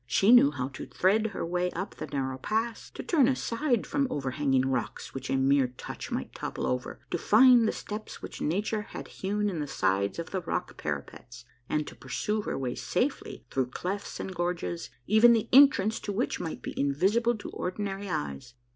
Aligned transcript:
She 0.07 0.31
knew 0.31 0.49
how 0.49 0.69
to 0.69 0.87
thread 0.87 1.27
her 1.27 1.45
way 1.45 1.69
up 1.73 1.93
the 1.93 2.07
narrow 2.07 2.39
pass, 2.39 2.89
to 2.89 3.03
turn 3.03 3.27
aside 3.27 3.85
from 3.85 4.07
overhanging 4.09 4.63
rocks 4.67 5.13
which 5.13 5.29
a 5.29 5.35
mere 5.37 5.67
touch 5.77 6.09
might 6.09 6.33
topple 6.33 6.65
over, 6.65 6.99
to 7.11 7.19
find 7.19 7.67
the 7.67 7.71
steps 7.71 8.19
which 8.19 8.41
nature 8.41 8.81
had 8.81 9.09
hewn 9.09 9.47
in 9.47 9.59
the 9.59 9.67
sides 9.67 10.17
of 10.17 10.31
the 10.31 10.41
rock}^ 10.41 10.75
parapets, 10.75 11.45
and 11.69 11.85
to 11.85 11.93
pursue 11.93 12.41
her 12.41 12.57
way 12.57 12.73
safely 12.73 13.45
through 13.51 13.67
clefts 13.67 14.19
and 14.19 14.33
gorges, 14.33 14.89
even 15.05 15.33
the 15.33 15.47
entrance 15.53 15.99
to 15.99 16.11
which 16.11 16.39
might 16.39 16.63
be 16.63 16.73
invisible 16.79 17.35
to 17.37 17.51
ordi 17.51 17.77
nary 17.77 18.09
eyes. 18.09 18.55